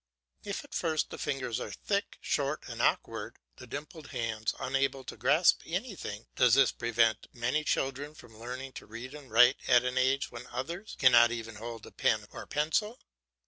[0.43, 5.15] If at first the fingers are thick, short, and awkward, the dimpled hands unable to
[5.15, 9.99] grasp anything, does this prevent many children from learning to read and write at an
[9.99, 12.99] age when others cannot even hold a pen or pencil?